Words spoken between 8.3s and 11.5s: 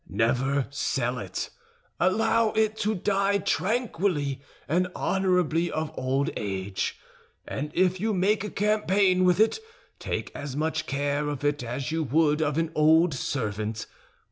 a campaign with it, take as much care of